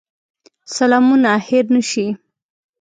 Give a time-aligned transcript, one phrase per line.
[0.75, 2.07] سلامونه هېر نه شي.